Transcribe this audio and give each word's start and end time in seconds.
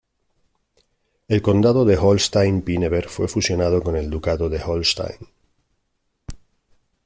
El 1.27 1.43
Condado 1.43 1.85
de 1.85 1.95
Holstein-Pinneberg 1.95 3.07
fue 3.07 3.27
fusionado 3.27 3.83
con 3.83 3.95
el 3.95 4.09
Ducado 4.09 4.49
de 4.49 4.57
Holstein. 4.59 5.27